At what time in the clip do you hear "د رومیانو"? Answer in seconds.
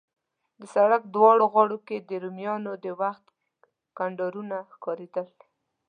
2.09-2.71